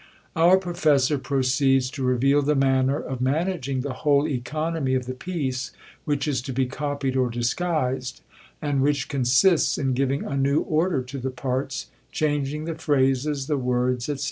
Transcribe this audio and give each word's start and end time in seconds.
Our 0.35 0.57
professor 0.57 1.19
proceeds 1.19 1.91
to 1.91 2.01
reveal 2.03 2.41
the 2.41 2.55
manner 2.55 2.97
of 2.99 3.21
managing 3.21 3.81
the 3.81 3.93
whole 4.01 4.27
economy 4.27 4.95
of 4.95 5.05
the 5.05 5.13
piece 5.13 5.69
which 6.05 6.27
is 6.27 6.41
to 6.41 6.51
be 6.51 6.65
copied 6.65 7.15
or 7.15 7.29
disguised; 7.29 8.21
and 8.63 8.81
which 8.81 9.07
consists 9.09 9.77
in 9.77 9.93
giving 9.93 10.23
a 10.25 10.35
new 10.35 10.61
order 10.61 11.03
to 11.03 11.19
the 11.19 11.29
parts, 11.29 11.85
changing 12.11 12.65
the 12.65 12.73
phrases, 12.73 13.45
the 13.45 13.57
words, 13.59 14.05
&c. 14.05 14.15